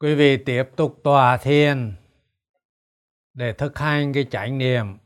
[0.00, 1.94] quý vị tiếp tục tòa thiền
[3.34, 4.98] để thực hành cái chánh niệm.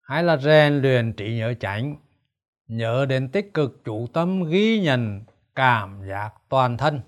[0.00, 1.96] Hay là rèn luyện trí nhớ chánh,
[2.66, 5.24] nhớ đến tích cực chủ tâm, ghi nhận
[5.54, 7.00] cảm giác toàn thân.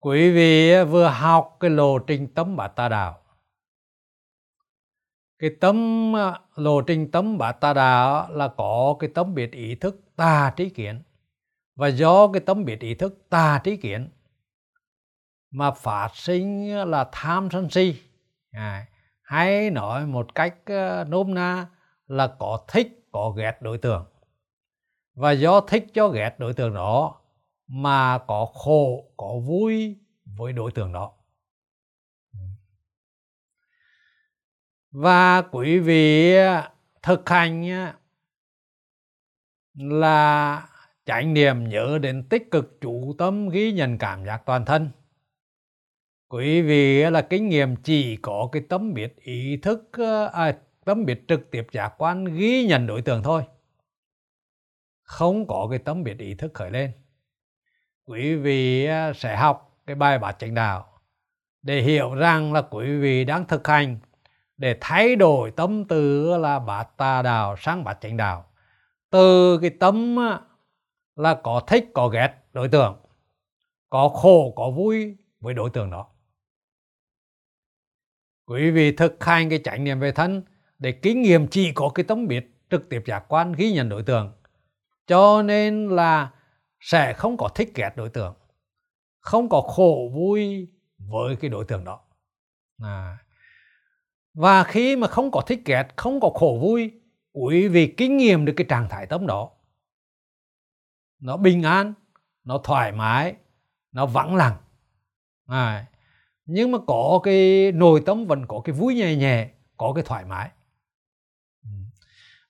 [0.00, 3.20] Quý vị vừa học cái lộ trình tâm bát tà đạo.
[5.38, 6.12] Cái tâm,
[6.54, 10.70] lộ trình tâm bát tà đạo là có cái tâm biệt ý thức, tà trí
[10.70, 11.02] kiến
[11.74, 14.08] và do cái tâm biệt ý thức tà trí kiến
[15.50, 18.02] mà phát sinh là tham sân si.
[18.50, 18.86] À,
[19.22, 21.66] hay nói một cách ờ, nôm na
[22.06, 24.06] là có thích có ghét đối tượng.
[25.14, 27.20] Và do thích cho ghét đối tượng đó
[27.66, 31.12] mà có khổ có vui với đối tượng đó.
[34.90, 36.34] Và quý vị
[37.02, 37.92] thực hành
[39.74, 40.68] là
[41.06, 44.90] chánh niệm nhớ đến tích cực chủ tâm ghi nhận cảm giác toàn thân.
[46.28, 51.04] Quý vị là kinh nghiệm chỉ có cái tâm biết ý thức ờ, à, tâm
[51.04, 53.42] biết trực tiếp giác quan ghi nhận đối tượng thôi.
[55.02, 56.92] Không có cái tâm biết ý thức khởi lên.
[58.06, 61.00] Quý vị à, sẽ học cái bài bát chánh đạo
[61.62, 63.98] để hiểu rằng là quý vị đang thực hành
[64.56, 68.44] để thay đổi tâm từ là bát tà đạo sang bát chánh đạo.
[69.10, 70.40] Từ cái tâm à,
[71.16, 72.96] là có thích, có ghét đối tượng,
[73.90, 76.06] có khổ, có vui với đối tượng đó.
[78.46, 80.42] Quý vị thực hành cái chánh niệm về thân
[80.78, 84.02] để kinh nghiệm chỉ có cái tâm biết trực tiếp giác quan ghi nhận đối
[84.02, 84.32] tượng,
[85.06, 86.30] cho nên là
[86.80, 88.34] sẽ không có thích ghét đối tượng,
[89.20, 92.00] không có khổ vui với cái đối tượng đó.
[92.82, 93.18] À.
[94.34, 96.92] và khi mà không có thích ghét, không có khổ vui,
[97.32, 99.50] quý vị kinh nghiệm được cái trạng thái tâm đó
[101.20, 101.94] nó bình an
[102.44, 103.34] nó thoải mái
[103.92, 104.56] nó vắng lặng.
[105.46, 105.86] À,
[106.46, 110.24] nhưng mà có cái nội tâm vẫn có cái vui nhẹ nhẹ có cái thoải
[110.24, 110.50] mái.
[111.62, 111.70] Ừ.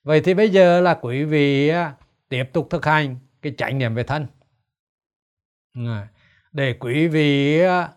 [0.03, 1.95] Vậy thì bây giờ là quý vị à,
[2.29, 4.27] tiếp tục thực hành cái chánh niệm về thân.
[5.73, 6.07] À,
[6.51, 7.89] để quý vị à,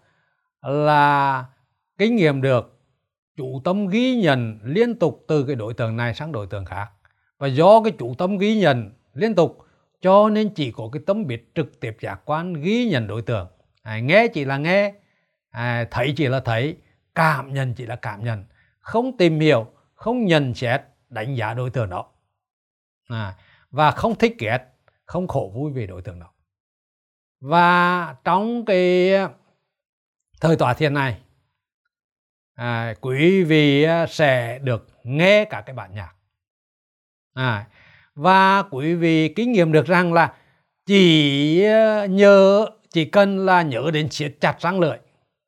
[0.61, 1.45] là
[1.99, 2.81] kinh nghiệm được
[3.37, 6.91] chủ tâm ghi nhận liên tục từ cái đối tượng này sang đối tượng khác.
[7.39, 9.68] Và do cái chủ tâm ghi nhận liên tục
[10.01, 13.49] cho nên chỉ có cái tâm biết trực tiếp giác quan ghi nhận đối tượng.
[13.83, 14.95] À, nghe chỉ là nghe
[15.51, 16.77] à, thấy chỉ là thấy
[17.15, 18.45] cảm nhận chỉ là cảm nhận.
[18.81, 22.13] Không tìm hiểu không nhận xét đánh giá đối tượng đó.
[23.09, 23.35] À,
[23.71, 24.59] và không thích ghét
[25.05, 26.33] không khổ vui về đối tượng đó.
[27.41, 29.11] Và trong cái
[30.41, 31.21] thời tòa thiền này
[32.55, 36.15] à, quý vị sẽ được nghe cả cái bản nhạc.
[37.35, 37.67] À,
[38.19, 40.33] và quý vị kinh nghiệm được rằng là
[40.87, 44.99] chỉ ờ, nhớ chỉ cần là nhớ đến siết chặt răng lưỡi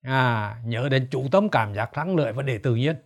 [0.02, 2.96] à, nhớ đến chủ tâm cảm giác răng lưỡi và để tự nhiên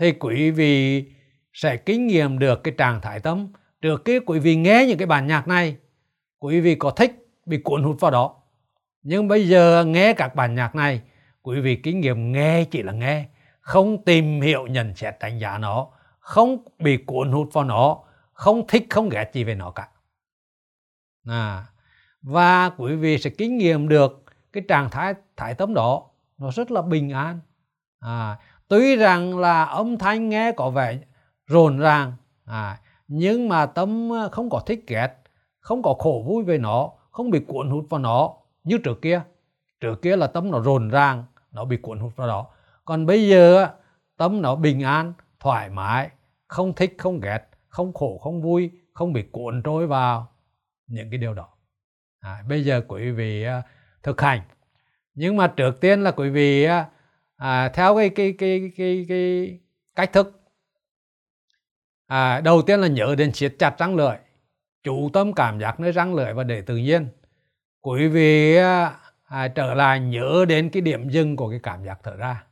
[0.00, 1.04] thì quý vị
[1.52, 3.48] sẽ kinh nghiệm được cái trạng thái tâm.
[3.82, 5.76] Trước khi quý vị nghe những cái bản nhạc này
[6.38, 8.36] quý vị có thích bị cuốn hút vào đó.
[9.02, 11.00] Nhưng bây giờ nghe các bản nhạc này
[11.42, 13.24] quý vị kinh nghiệm nghe chỉ là nghe
[13.60, 17.98] không tìm hiểu nhận xét đánh giá nó không bị cuốn hút vào nó
[18.38, 19.88] không thích không ghét gì về nó cả.
[21.26, 21.66] À,
[22.22, 26.02] và quý vị sẽ kinh nghiệm được cái trạng thái thái tâm đó
[26.38, 27.40] nó rất là bình an.
[28.00, 28.38] À,
[28.68, 30.98] tuy rằng là âm thanh nghe có vẻ
[31.46, 32.12] rồn ràng
[32.44, 35.14] à, nhưng mà tâm à, không có thích ghét
[35.60, 38.34] không có khổ vui về nó không bị cuốn hút vào nó
[38.64, 39.22] như trước kia.
[39.80, 42.46] Trước kia là tâm nó rồn ràng nó bị cuốn hút vào đó.
[42.84, 43.68] Còn bây giờ
[44.16, 46.10] tâm nó bình an thoải mái
[46.48, 50.32] không thích không ghét không khổ không vui không bị cuộn trôi vào
[50.86, 51.48] những cái điều đó.
[52.20, 53.62] À, bây giờ quý vị à,
[54.02, 54.40] thực hành.
[55.14, 56.88] Nhưng mà trước tiên là quý vị à,
[57.36, 59.58] à, theo cái cái cái cái cái
[59.94, 60.42] cách thức.
[62.06, 64.16] À, đầu tiên là nhớ đến siết chặt răng lưỡi
[64.82, 67.08] chủ tâm cảm giác nơi răng lưỡi và để tự nhiên.
[67.80, 71.98] Quý vị à, à, trở lại nhớ đến cái điểm dừng của cái cảm giác
[72.02, 72.44] thở ra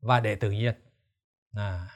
[0.00, 0.74] và để tự nhiên.
[1.56, 1.86] À.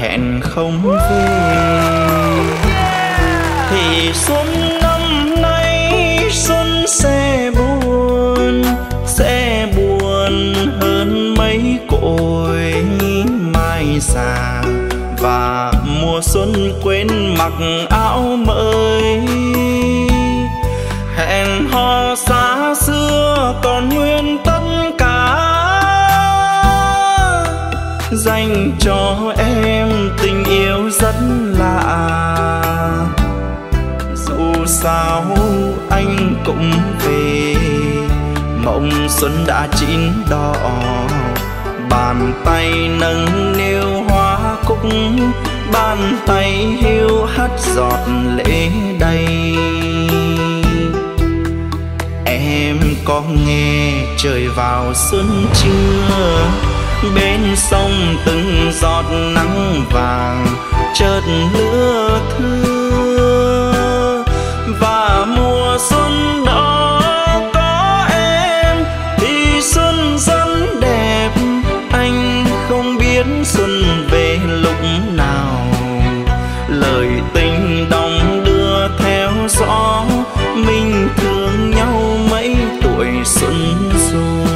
[0.00, 0.98] hẹn không về.
[3.70, 4.46] Thì xuân
[4.82, 5.00] năm
[5.42, 5.92] nay
[6.32, 8.64] xuân sẽ buồn
[9.06, 12.84] sẽ buồn hơn mấy cội
[13.40, 14.62] mai già.
[15.18, 17.52] Và mùa xuân quên mặc
[39.20, 40.54] xuân đã chín đỏ.
[41.90, 44.78] Bàn tay nâng niu hoa cúc,
[45.72, 47.98] bàn tay hiu hắt giọt
[48.36, 48.68] lệ
[49.00, 49.26] đầy.
[52.24, 56.46] Em có nghe trời vào xuân chưa?
[57.14, 60.46] Bên sông từng giọt nắng vàng,
[60.94, 61.22] chợt
[61.54, 62.79] lửa thương.
[83.40, 84.50] Xuân rồi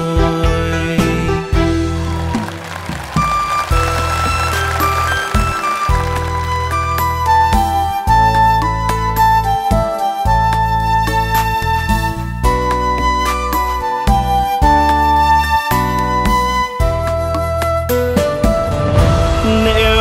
[19.65, 19.97] nếu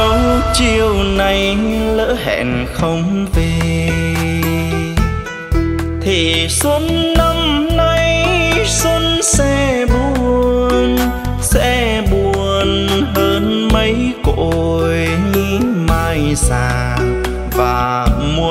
[0.54, 1.58] chiều nay
[1.96, 3.90] lỡ hẹn không về
[6.02, 7.33] thì xuân năm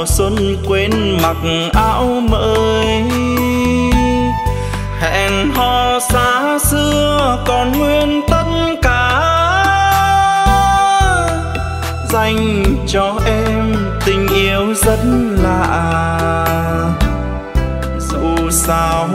[0.02, 0.90] mùa xuân quên
[1.22, 1.36] mặc
[1.74, 3.02] áo mới.
[5.00, 8.44] Hẹn hò xa xưa còn nguyên tất
[8.82, 9.22] cả.
[12.08, 14.98] Dành cho em tình yêu rất
[15.42, 16.18] lạ.
[17.98, 19.08] Dù sao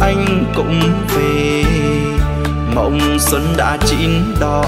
[0.00, 0.80] anh cũng
[1.16, 1.64] về.
[2.74, 4.64] Mộng xuân đã chín đỏ.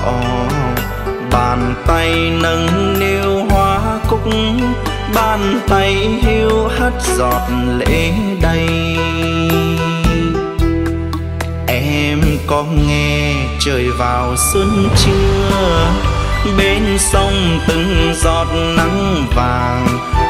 [1.33, 4.21] Bàn tay nâng niu hoa cúc
[5.15, 7.43] bàn tay hiu hắt giọt
[7.79, 8.13] lệ
[8.43, 8.69] đầy.
[11.67, 15.87] Em có nghe trời vào xuân chưa?
[16.59, 19.87] Bên sông từng giọt nắng vàng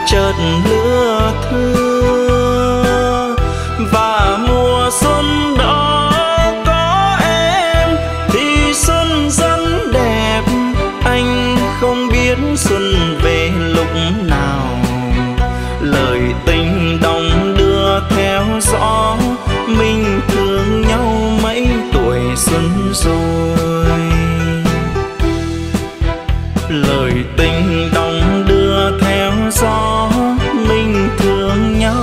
[0.07, 0.33] chợt
[0.69, 3.37] lưa thưa.
[3.93, 6.13] Và mùa xuân đó
[6.67, 7.89] có em,
[8.29, 9.59] thì xuân rất
[9.93, 10.43] đẹp.
[11.05, 13.87] Anh không biết xuân về lúc
[22.50, 24.00] xuân rồi.
[26.69, 30.11] Lời tình đồng đưa theo gió,
[30.69, 31.97] mình thương nhau.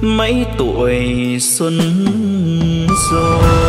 [0.00, 1.02] Mấy tuổi
[1.40, 1.78] xuân
[3.12, 3.63] rồi?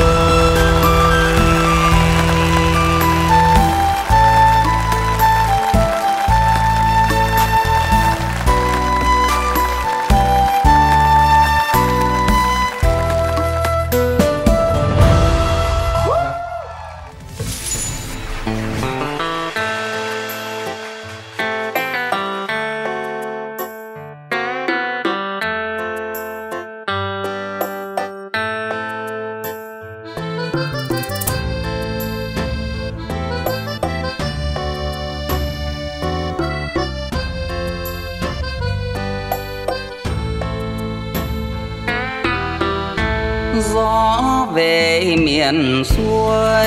[44.55, 46.65] Về miền xuôi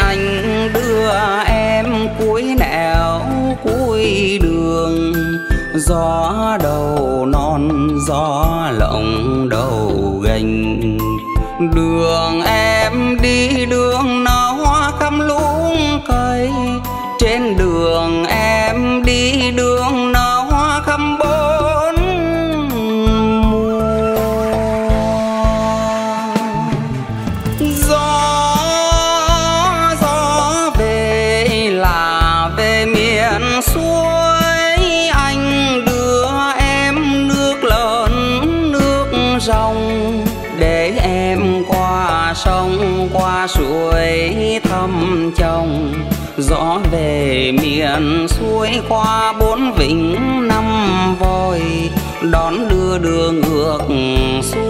[0.00, 1.10] anh đưa
[1.46, 3.20] em cuối nẻo,
[3.62, 5.12] cuối đường.
[5.74, 10.80] Gió đầu non, gió lộng đầu gành.
[11.74, 16.50] Đường em đi, đường nó khăm lũng cây.
[17.18, 20.09] Trên đường em đi, đường
[48.88, 50.16] qua bốn vịnh
[50.48, 50.64] năm
[51.18, 51.60] voi
[52.22, 53.78] đón đưa đường ngược
[54.42, 54.69] xuôi.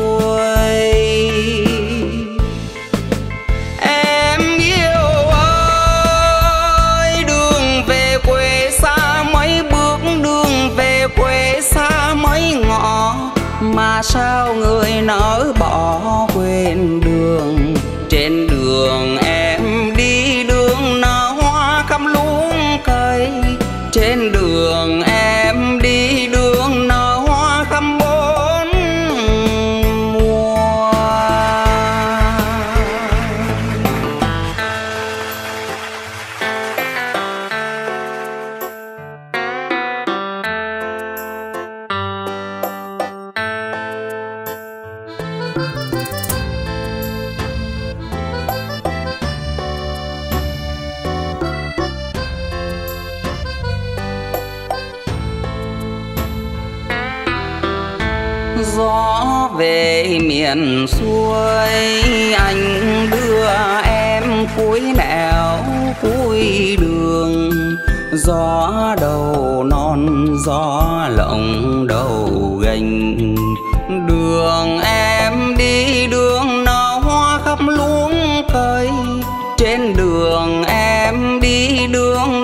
[61.41, 63.47] ơi, anh đưa
[63.85, 65.59] em cuối nẻo,
[66.03, 67.51] cuối đường.
[68.13, 73.17] Gió đầu non, gió lộng đầu gành.
[74.09, 78.91] Đường em đi, đường nó hoa khắp luống cây.
[79.59, 82.40] Trên đường em đi, đường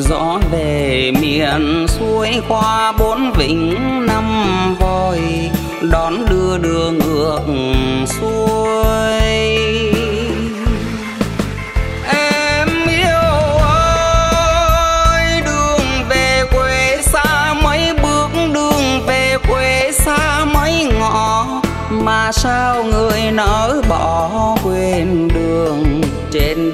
[0.00, 3.76] gió về miền xuôi qua bốn vịnh
[4.06, 4.24] năm
[4.80, 5.20] voi
[5.82, 7.40] đón đưa đường ngược
[8.06, 8.50] xuôi.
[22.32, 24.30] Sao người nỡ bỏ
[24.64, 26.69] quên đường trên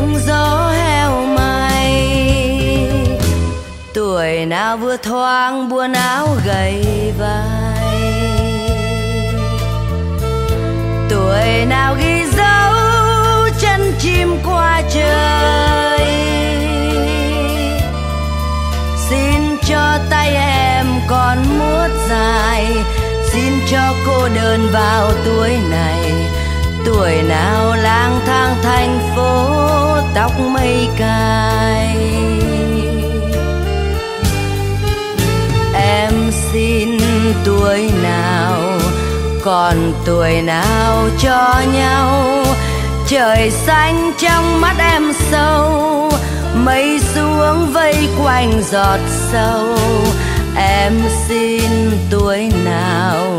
[0.00, 2.08] tiếng gió heo may
[3.94, 6.84] tuổi nào vừa thoáng buôn áo gầy
[7.18, 7.88] vai.
[11.10, 12.72] Tuổi nào ghi dấu,
[13.60, 16.06] chân chim qua trời.
[19.08, 22.66] Xin cho tay em còn muốt dài.
[23.32, 26.07] Xin cho cô đơn vào tuổi này
[26.88, 29.46] tuổi nào lang thang thành phố,
[30.14, 31.96] tóc mây cài
[35.74, 36.12] em
[36.52, 36.98] xin
[37.44, 38.60] tuổi nào,
[39.44, 42.44] còn tuổi nào cho nhau?
[43.06, 46.10] Trời xanh trong mắt em sâu,
[46.54, 49.00] mây xuống vây quanh giọt
[49.32, 49.76] sâu.
[50.56, 50.92] Em
[51.28, 53.38] xin tuổi nào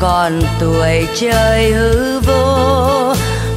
[0.00, 3.14] còn tuổi chơi hư vô.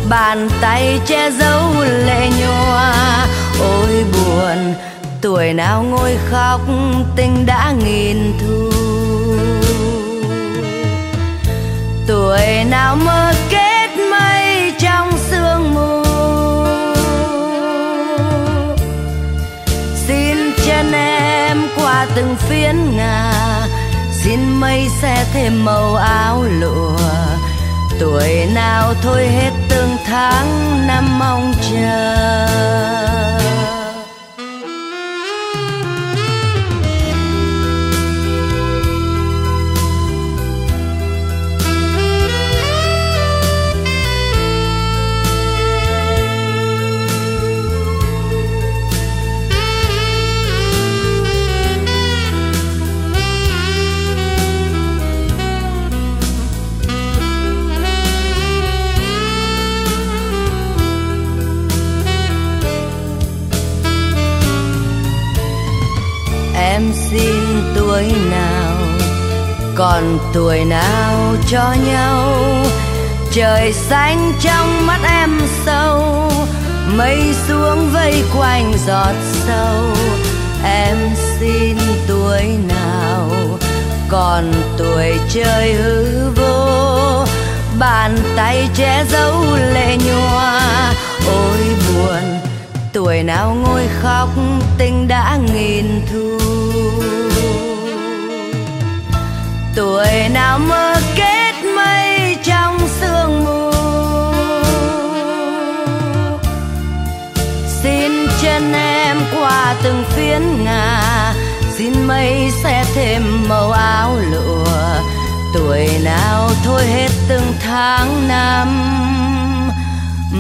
[0.10, 3.28] Bàn tay che giấu lệ nhòa.
[3.62, 4.74] Ôi buồn,
[5.22, 6.62] tuổi nào ngồi khóc,
[7.16, 8.72] tình đã nghìn thu.
[12.08, 16.04] Tuổi nào mơ kết mây trong sương mù.
[20.08, 23.39] Xin chân em qua từng phiến ngàn
[24.30, 26.98] xin mây sẽ thêm màu áo lụa.
[28.00, 30.48] Tuổi nào thôi hết từng tháng,
[30.88, 33.09] năm mong chờ.
[68.00, 68.78] Tuổi nào,
[69.76, 72.34] còn tuổi nào cho nhau?
[73.32, 76.32] Trời xanh trong mắt em sâu,
[76.88, 79.16] mây xuống vây quanh giọt
[79.48, 79.84] sâu.
[80.64, 80.98] Em
[81.40, 83.30] xin tuổi nào,
[84.10, 87.26] còn tuổi chơi hư vô?
[87.80, 90.62] Bàn tay che giấu lệ nhòa.
[91.28, 92.40] Ôi buồn,
[92.94, 94.30] tuổi nào ngồi khóc,
[94.78, 96.29] tình đã nghìn thu?
[99.76, 103.72] Tuổi nào mơ kết mây trong sương mù?
[107.84, 111.34] Xin chân em qua từng phiến ngà,
[111.78, 114.66] xin mây sẽ thêm màu áo lụa.
[115.54, 118.68] Tuổi nào thôi hết từng tháng năm,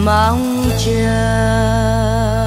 [0.05, 2.38] mong chờ.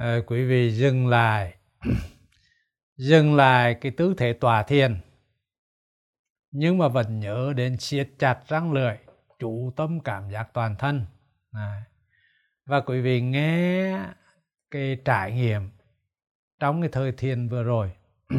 [0.00, 1.54] À, quý vị dừng lại.
[2.96, 5.00] Dừng lại cái tư thế tòa thiền.
[6.50, 8.96] Nhưng mà vẫn nhớ đến siết chặt răng lưỡi
[9.38, 11.06] chủ tâm cảm giác toàn thân.
[11.52, 11.84] À.
[12.66, 13.98] và quý vị nghe
[14.70, 15.70] cái trải nghiệm
[16.58, 17.92] trong cái thời thiền vừa rồi.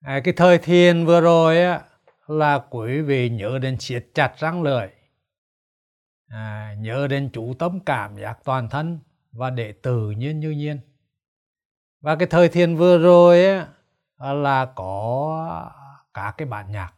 [0.00, 1.80] À, cái thời thiền vừa rồi á,
[2.26, 4.88] là quý vị nhớ đến siết chặt răng lưỡi
[6.32, 8.98] à, nhớ đến chủ tâm cảm giác toàn thân
[9.32, 10.80] và để tự nhiên như nhiên.
[12.00, 13.64] Và cái thời thiền vừa rồi ấy,
[14.18, 15.70] là có
[16.14, 16.94] cả cái bản nhạc.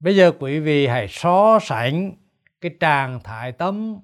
[0.00, 2.12] Bây giờ quý vị hãy so sánh
[2.60, 3.98] cái trạng thái tâm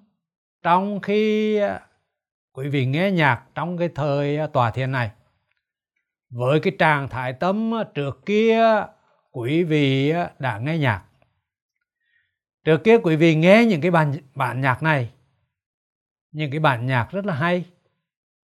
[0.62, 1.61] trong khi
[2.53, 5.11] quý vị nghe nhạc trong cái thời tòa thiền này.
[6.31, 8.85] Với cái trạng thái tâm trước kia
[9.31, 11.08] quý vị đã nghe nhạc
[12.68, 15.11] trước kia quý vị nghe những cái bản bản nhạc này
[16.33, 17.64] những cái bản nhạc rất là hay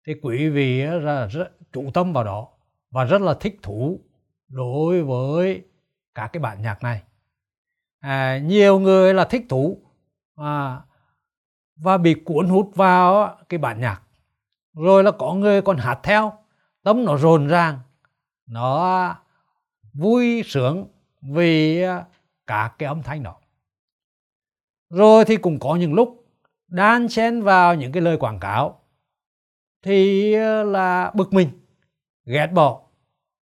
[0.07, 2.49] thì quý vị là rất chủ tâm vào đó
[2.91, 4.01] và rất là thích thú
[4.49, 5.65] đối với
[6.15, 7.03] các cái bản nhạc này.
[8.01, 9.79] À, nhiều người là thích thú
[10.37, 10.81] à,
[11.77, 14.03] và bị cuốn hút vào cái bản nhạc.
[14.75, 16.33] Rồi là có người còn hát theo
[16.83, 17.79] tâm nó rồn ràng
[18.47, 19.17] nó
[19.93, 20.87] vui sướng
[21.23, 21.85] vì
[22.47, 23.37] cả cái âm thanh đó
[24.91, 26.27] rồi thì cũng có những lúc
[26.69, 28.81] đan xen vào những cái lời quảng cáo
[29.83, 31.49] thì ờ, là bực mình
[32.25, 32.81] ghét bỏ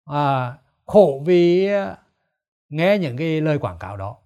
[0.05, 0.55] à,
[0.87, 1.97] khổ vì ờ,
[2.69, 4.17] nghe những cái lời quảng cáo đó.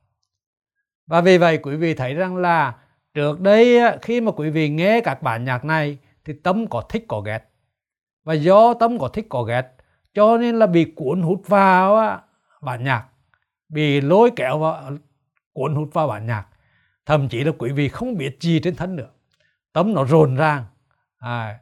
[1.07, 2.77] Và vì vậy quý vị thấy rằng là
[3.15, 6.81] trước đây ờ, khi mà quý vị nghe các bản nhạc này thì tâm có
[6.81, 7.49] thích có ghét.
[8.25, 9.73] Và do tâm có thích có ghét
[10.15, 12.21] cho nên là bị cuốn hút vào
[12.63, 13.05] bản nhạc
[13.69, 14.91] bị lôi kéo vào
[15.53, 16.47] cuốn hút vào bản nhạc
[17.07, 19.11] thậm chí là quý vị không biết gì trên thân nữa.
[19.73, 20.65] Tâm nó rồn ràng.
[21.19, 21.59] À,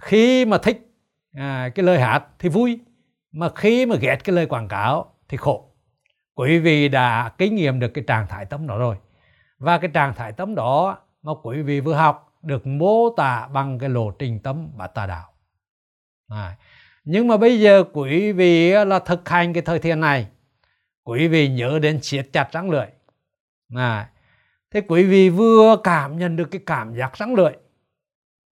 [0.00, 0.94] khi mà thích
[1.32, 2.80] à, cái lời hát thì vui
[3.32, 5.70] mà khi mà ghét cái lời quảng cáo thì khổ.
[6.34, 8.96] Quý vị đã kinh nghiệm được cái trạng thái tâm đó rồi.
[9.58, 13.78] Và cái trạng thái tâm đó mà quý vị vừa học được mô tả bằng
[13.78, 15.32] cái lộ trình tâm và tà đạo.
[16.28, 16.56] À,
[17.04, 20.26] nhưng mà bây giờ quý vị là thực hành cái thời thiền này
[21.04, 22.86] quý vị nhớ đến siết chặt răng lưỡi.
[23.74, 24.10] À,
[24.74, 27.52] thế quý vị vừa cảm nhận được cái cảm giác răng lưỡi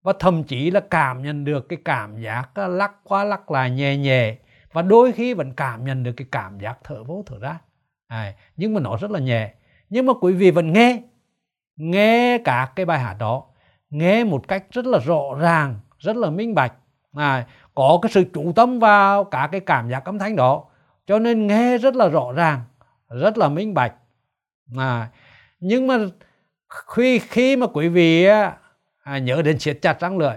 [0.02, 3.70] và thậm chí là cảm nhận được cái cảm giác à, lắc qua lắc lại
[3.70, 4.36] nhẹ nhẹ
[4.72, 7.58] và đôi khi vẫn cảm nhận được cái cảm giác thở vô thở ra.
[8.06, 9.54] À, nhưng mà nó rất là nhẹ.
[9.90, 11.02] Nhưng mà quý vị vẫn nghe
[11.76, 13.44] nghe cả cái bài hát đó
[13.90, 16.72] nghe một cách rất là rõ ràng rất là minh bạch.
[17.16, 20.64] À, có cái sự chủ tâm vào cả cái cảm giác âm thanh đó
[21.06, 22.60] cho nên nghe rất là rõ ràng
[23.08, 23.94] rất là minh bạch.
[24.76, 25.08] À,
[25.62, 25.98] nhưng mà
[26.68, 30.36] khi khi mà quý vị à, nhớ đến siết chặt răng lưỡi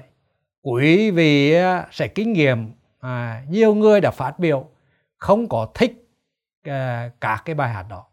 [0.62, 1.56] quý vị
[1.92, 4.70] sẽ kinh nghiệm à, nhiều người đã phát biểu
[5.18, 6.10] không có thích
[6.64, 8.06] à, các cái bài hát đó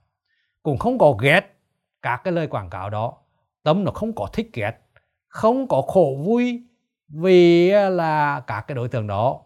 [0.63, 1.53] cũng không có ghét
[2.03, 3.15] các cái lời quảng cáo đó.
[3.63, 4.73] Tâm nó không có thích ghét
[5.29, 6.63] không có khổ vui
[7.09, 9.41] vì à, là các cái đối tượng đó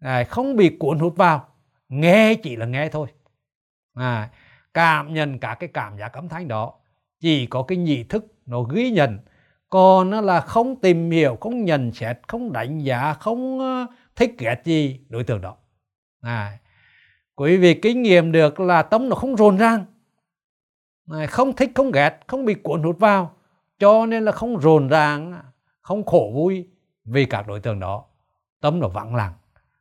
[0.00, 1.48] à, không bị cuốn hút vào.
[1.88, 3.08] Nghe chỉ là nghe thôi.
[3.94, 4.30] À,
[4.74, 6.74] cảm nhận các cái cảm giác âm thanh đó
[7.26, 9.18] chỉ có cái nhị thức nó ghi nhận.
[9.68, 13.86] Còn nó là không tìm hiểu không nhận xét không đánh giá không ờ,
[14.16, 15.56] thích ghét gì đối tượng đó.
[16.20, 16.58] À,
[17.34, 19.84] quý vị kinh nghiệm được là tâm nó không rồn rang
[21.28, 23.32] không thích không ghét không bị cuốn hút vào.
[23.78, 25.34] Cho nên là không rồn ràng
[25.80, 26.68] không khổ vui
[27.04, 28.04] vì các đối tượng đó.
[28.60, 29.32] Tâm nó vắng lặng.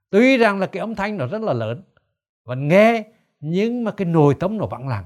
[0.09, 1.83] Tuy rằng là cái âm thanh nó rất là lớn
[2.43, 3.03] vẫn nghe
[3.39, 5.05] nhưng mà cái nồi tâm nó vắng lặng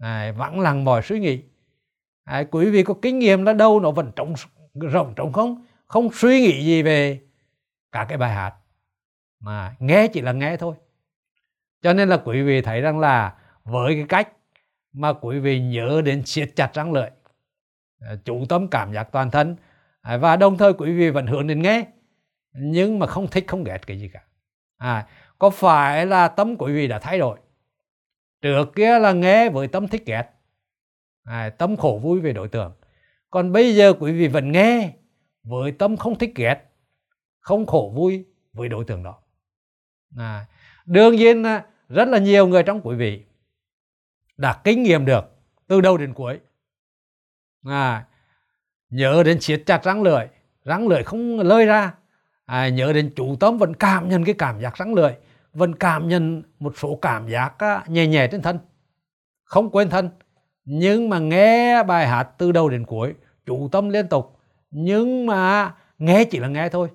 [0.00, 1.42] à, vắng lặng mọi suy nghĩ.
[2.24, 4.34] À, quý vị có kinh nghiệm là đâu nó vẫn trống
[4.74, 5.64] rộng trống không?
[5.86, 7.20] Không suy nghĩ gì về
[7.92, 8.54] cả cái bài hát.
[9.40, 10.74] Mà nghe chỉ là nghe thôi.
[11.82, 14.28] Cho nên là quý vị thấy rằng là với cái cách
[14.92, 17.10] mà quý vị nhớ đến siết chặt răng lợi
[18.00, 19.56] à, chủ tâm cảm giác toàn thân
[20.00, 21.84] à, và đồng thời quý vị vẫn hướng đến nghe
[22.52, 24.20] nhưng mà không thích không ghét cái gì cả.
[24.76, 25.06] À,
[25.38, 27.38] có phải là tâm quý vị đã thay đổi?
[28.42, 30.24] Trước kia là nghe với tâm thích ghét
[31.24, 32.72] à, tâm khổ vui về đối tượng.
[33.30, 34.92] Còn bây giờ quý vị vẫn nghe
[35.42, 36.58] với tâm không thích ghét
[37.40, 39.18] không khổ vui với đối tượng đó.
[40.16, 40.46] À,
[40.86, 41.42] đương nhiên
[41.88, 43.24] rất là nhiều người trong quý vị
[44.36, 45.24] đã kinh nghiệm được
[45.66, 46.40] từ đầu đến cuối.
[47.64, 48.06] À,
[48.90, 50.26] nhớ đến siết chặt răng lưỡi
[50.64, 51.94] răng lưỡi không lơi ra.
[52.44, 55.12] À, nhớ đến chủ tâm vẫn cảm nhận cái cảm giác răng lưỡi
[55.52, 57.54] vẫn cảm nhận một số cảm giác
[57.88, 58.58] nhẹ nhẹ trên thân.
[59.44, 60.10] Không quên thân
[60.64, 63.14] nhưng mà nghe bài hát từ đầu đến cuối
[63.46, 64.38] chú tâm liên tục.
[64.70, 66.88] Nhưng mà nghe chỉ là nghe thôi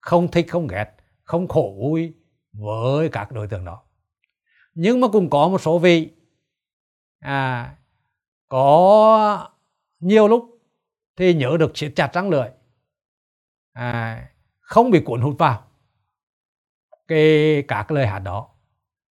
[0.00, 0.86] không thích không ghét
[1.24, 2.14] không khổ vui
[2.52, 3.82] với các đối tượng đó.
[4.74, 6.10] Nhưng mà cũng có một số vị
[7.20, 7.76] à,
[8.48, 9.50] có
[10.00, 10.44] nhiều lúc
[11.16, 12.48] thì nhớ được siết chặt răng lưỡi
[13.72, 14.28] à,
[14.60, 15.67] không bị cuốn hút vào
[17.08, 18.48] cái các lời hát đó.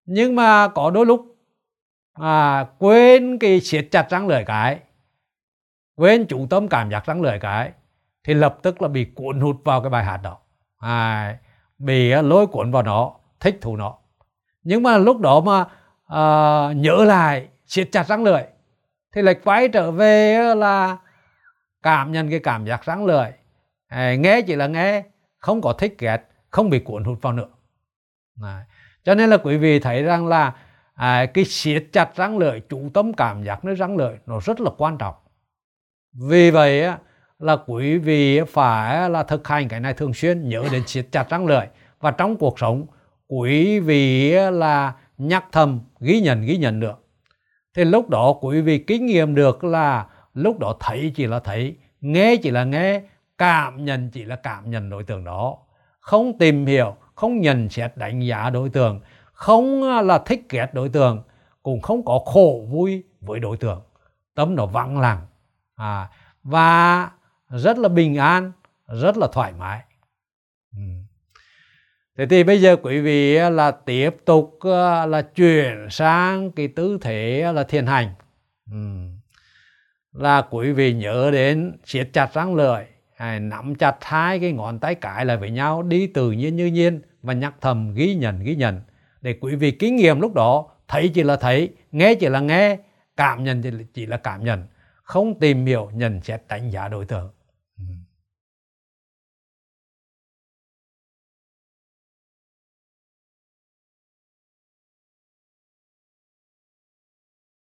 [0.06, 1.36] Nhưng mà có đôi lúc
[2.14, 4.80] à, quên cái siết chặt răng lưỡi cái
[5.96, 7.72] quên chủ tâm cảm giác răng lưỡi cái
[8.24, 10.38] thì lập tức là bị cuốn hút vào cái bài hát đó.
[10.78, 11.38] À,
[11.78, 13.98] bị à, lôi cuốn vào nó thích thú nó.
[14.64, 15.66] Nhưng mà lúc đó mà
[16.08, 16.24] à,
[16.74, 18.42] nhớ lại siết chặt răng lưỡi
[19.16, 20.98] thì lại quay trở về à, là
[21.84, 23.30] cảm nhận cái cảm giác răng lưỡi.
[23.88, 25.04] À, nghe chỉ là nghe
[25.38, 27.48] không có thích ghét không bị cuốn hút vào nữa
[28.44, 28.66] à,
[29.04, 30.54] cho nên là quý vị thấy rằng là
[30.94, 34.60] à, cái siết chặt răng lưỡi chủ tâm cảm giác nơi răng lưỡi nó rất
[34.60, 35.16] là quan trọng.
[36.14, 36.98] Vì vậy á,
[37.40, 41.30] là quý vị phải là thực hành cái này thường xuyên nhớ đến siết chặt
[41.30, 41.66] răng lưỡi.
[42.00, 42.86] Và trong cuộc sống
[43.28, 47.08] quý vị là nhắc thầm ghi nhận ghi nhận được
[47.78, 51.76] thì lúc đó quý vị kinh nghiệm được là lúc đó thấy chỉ là thấy
[52.02, 53.02] nghe chỉ là nghe
[53.38, 55.58] cảm nhận chỉ là cảm nhận đối tượng đó.
[56.00, 59.00] Không tìm hiểu không nhận xét đánh giá đối tượng
[59.34, 61.24] không à, là thích ghét đối tượng
[61.64, 63.82] cũng không có khổ vui với đối tượng
[64.36, 65.26] tâm nó vắng lặng
[65.76, 66.10] à,
[66.44, 67.10] và
[67.50, 68.52] rất là bình an
[68.88, 69.82] rất là thoải mái
[70.72, 70.84] ừ.
[72.18, 76.68] thế thì bây giờ quý vị à, là tiếp tục à, là chuyển sang cái
[76.68, 78.10] tư thế là thiền hành
[78.72, 78.78] ừ.
[80.14, 82.86] là quý vị nhớ đến siết chặt răng lợi
[83.40, 87.02] nắm chặt hai cái ngón tay cái lại với nhau đi tự nhiên như nhiên
[87.22, 88.82] và nhắc thầm, ghi nhận ghi nhận.
[89.22, 92.78] Để quý vị kinh nghiệm lúc đó, thấy chỉ là thấy, nghe chỉ là nghe,
[93.18, 93.62] cảm nhận
[93.94, 94.64] chỉ là cảm nhận.
[95.04, 97.30] Không tìm hiểu, nhận xét đánh giá đối tượng.